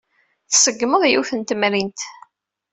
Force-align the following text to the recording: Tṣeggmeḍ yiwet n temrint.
Tṣeggmeḍ 0.51 1.03
yiwet 1.05 1.31
n 1.35 1.41
temrint. 1.41 1.99